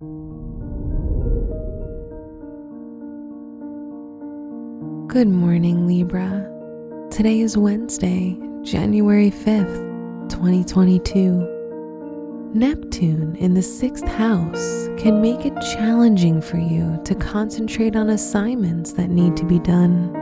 Good 0.00 0.06
morning, 5.26 5.88
Libra. 5.88 6.48
Today 7.10 7.40
is 7.40 7.58
Wednesday, 7.58 8.38
January 8.62 9.32
5th, 9.32 10.30
2022. 10.30 12.52
Neptune 12.54 13.34
in 13.40 13.54
the 13.54 13.62
sixth 13.62 14.06
house 14.06 14.88
can 14.98 15.20
make 15.20 15.44
it 15.44 15.60
challenging 15.72 16.40
for 16.42 16.58
you 16.58 17.00
to 17.04 17.16
concentrate 17.16 17.96
on 17.96 18.10
assignments 18.10 18.92
that 18.92 19.10
need 19.10 19.36
to 19.36 19.44
be 19.44 19.58
done. 19.58 20.14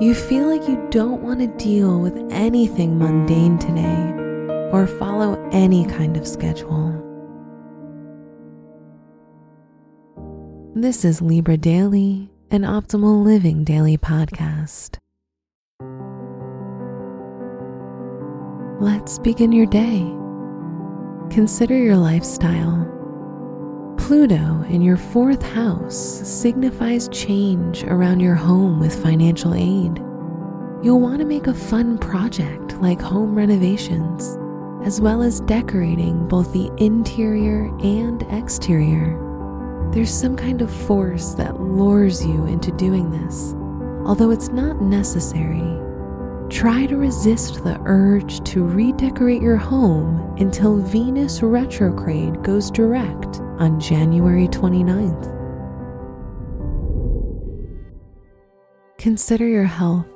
You 0.00 0.14
feel 0.14 0.46
like 0.46 0.68
you 0.68 0.80
don't 0.90 1.22
want 1.22 1.40
to 1.40 1.48
deal 1.48 1.98
with 1.98 2.16
anything 2.30 3.00
mundane 3.00 3.58
today 3.58 4.12
or 4.70 4.86
follow 4.86 5.44
any 5.50 5.86
kind 5.86 6.16
of 6.16 6.24
schedule. 6.24 7.11
This 10.74 11.04
is 11.04 11.20
Libra 11.20 11.58
Daily 11.58 12.30
an 12.50 12.62
optimal 12.62 13.22
living 13.22 13.62
daily 13.62 13.98
podcast. 13.98 14.96
Let's 18.80 19.18
begin 19.18 19.52
your 19.52 19.66
day. 19.66 20.00
Consider 21.34 21.76
your 21.76 21.96
lifestyle. 21.96 22.86
Pluto 23.98 24.64
in 24.70 24.80
your 24.80 24.96
fourth 24.96 25.42
house 25.42 25.96
signifies 26.26 27.08
change 27.08 27.84
around 27.84 28.20
your 28.20 28.34
home 28.34 28.80
with 28.80 29.02
financial 29.02 29.52
aid. 29.52 29.98
You'll 30.82 31.00
want 31.00 31.18
to 31.18 31.26
make 31.26 31.48
a 31.48 31.54
fun 31.54 31.98
project 31.98 32.78
like 32.82 33.00
home 33.00 33.34
renovations, 33.34 34.38
as 34.86 35.02
well 35.02 35.22
as 35.22 35.40
decorating 35.40 36.26
both 36.28 36.50
the 36.54 36.70
interior 36.78 37.66
and 37.82 38.22
exterior. 38.30 39.31
There's 39.92 40.10
some 40.10 40.36
kind 40.36 40.62
of 40.62 40.72
force 40.72 41.34
that 41.34 41.60
lures 41.60 42.24
you 42.24 42.46
into 42.46 42.72
doing 42.72 43.10
this, 43.10 43.52
although 44.06 44.30
it's 44.30 44.48
not 44.48 44.80
necessary. 44.80 45.78
Try 46.48 46.86
to 46.86 46.96
resist 46.96 47.62
the 47.62 47.78
urge 47.84 48.42
to 48.44 48.64
redecorate 48.64 49.42
your 49.42 49.58
home 49.58 50.34
until 50.38 50.78
Venus 50.78 51.42
retrograde 51.42 52.42
goes 52.42 52.70
direct 52.70 53.40
on 53.58 53.78
January 53.78 54.48
29th. 54.48 55.28
Consider 58.96 59.46
your 59.46 59.64
health. 59.64 60.06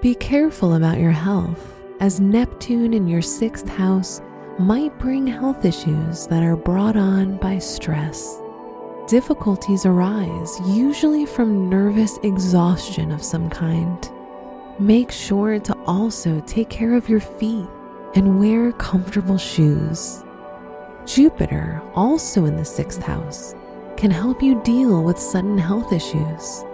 Be 0.00 0.14
careful 0.14 0.76
about 0.76 0.98
your 0.98 1.10
health, 1.10 1.78
as 2.00 2.20
Neptune 2.20 2.94
in 2.94 3.06
your 3.06 3.22
sixth 3.22 3.68
house 3.68 4.22
might 4.58 4.98
bring 4.98 5.26
health 5.26 5.66
issues 5.66 6.26
that 6.28 6.42
are 6.42 6.56
brought 6.56 6.96
on 6.96 7.36
by 7.36 7.58
stress 7.58 8.41
difficulties 9.12 9.84
arise, 9.84 10.58
usually 10.64 11.26
from 11.26 11.68
nervous 11.68 12.16
exhaustion 12.22 13.12
of 13.12 13.22
some 13.22 13.50
kind. 13.50 14.10
Make 14.78 15.12
sure 15.12 15.58
to 15.58 15.76
also 15.86 16.40
take 16.46 16.70
care 16.70 16.94
of 16.94 17.10
your 17.10 17.20
feet 17.20 17.68
and 18.14 18.40
wear 18.40 18.72
comfortable 18.72 19.36
shoes. 19.36 20.24
Jupiter, 21.04 21.82
also 21.94 22.46
in 22.46 22.56
the 22.56 22.64
sixth 22.64 23.02
house, 23.02 23.54
can 23.98 24.10
help 24.10 24.42
you 24.42 24.62
deal 24.62 25.04
with 25.04 25.18
sudden 25.18 25.58
health 25.58 25.92
issues, 25.92 26.64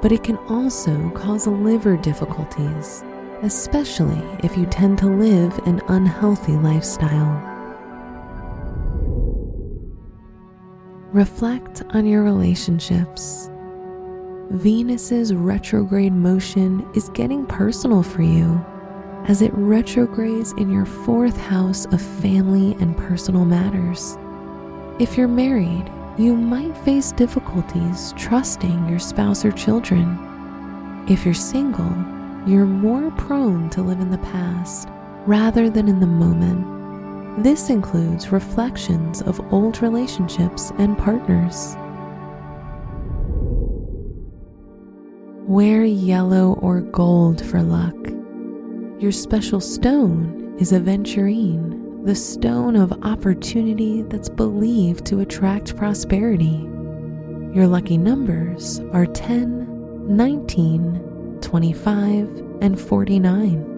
but 0.00 0.12
it 0.12 0.22
can 0.22 0.36
also 0.48 1.10
cause 1.16 1.48
liver 1.48 1.96
difficulties, 1.96 3.02
especially 3.42 4.22
if 4.44 4.56
you 4.56 4.66
tend 4.66 4.98
to 4.98 5.06
live 5.06 5.58
an 5.66 5.82
unhealthy 5.88 6.52
lifestyle. 6.58 7.47
Reflect 11.12 11.82
on 11.94 12.04
your 12.04 12.22
relationships. 12.22 13.48
Venus's 14.50 15.32
retrograde 15.32 16.12
motion 16.12 16.86
is 16.94 17.08
getting 17.08 17.46
personal 17.46 18.02
for 18.02 18.20
you 18.20 18.62
as 19.26 19.40
it 19.40 19.50
retrogrades 19.54 20.52
in 20.58 20.70
your 20.70 20.84
fourth 20.84 21.36
house 21.38 21.86
of 21.86 22.02
family 22.02 22.76
and 22.80 22.94
personal 22.94 23.46
matters. 23.46 24.18
If 25.00 25.16
you're 25.16 25.28
married, 25.28 25.90
you 26.18 26.36
might 26.36 26.76
face 26.84 27.12
difficulties 27.12 28.12
trusting 28.18 28.86
your 28.86 28.98
spouse 28.98 29.46
or 29.46 29.52
children. 29.52 30.18
If 31.08 31.24
you're 31.24 31.32
single, 31.32 31.90
you're 32.46 32.66
more 32.66 33.10
prone 33.12 33.70
to 33.70 33.80
live 33.80 34.00
in 34.00 34.10
the 34.10 34.18
past 34.18 34.90
rather 35.24 35.70
than 35.70 35.88
in 35.88 36.00
the 36.00 36.06
moment 36.06 36.77
this 37.44 37.70
includes 37.70 38.32
reflections 38.32 39.22
of 39.22 39.40
old 39.52 39.80
relationships 39.82 40.72
and 40.78 40.98
partners. 40.98 41.76
Wear 45.46 45.84
yellow 45.84 46.54
or 46.60 46.80
gold 46.80 47.44
for 47.44 47.62
luck. 47.62 47.94
Your 49.00 49.12
special 49.12 49.60
stone 49.60 50.56
is 50.58 50.72
aventurine, 50.72 52.04
the 52.04 52.14
stone 52.14 52.74
of 52.74 52.92
opportunity 53.04 54.02
that's 54.02 54.28
believed 54.28 55.06
to 55.06 55.20
attract 55.20 55.76
prosperity. 55.76 56.68
Your 57.54 57.66
lucky 57.66 57.96
numbers 57.96 58.80
are 58.92 59.06
10, 59.06 60.16
19, 60.16 61.38
25, 61.40 62.42
and 62.60 62.78
49. 62.78 63.77